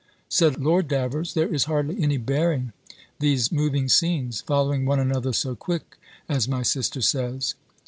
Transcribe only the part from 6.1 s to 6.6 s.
as